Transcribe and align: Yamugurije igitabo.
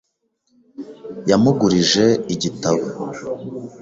Yamugurije 1.29 2.05
igitabo. 2.33 2.85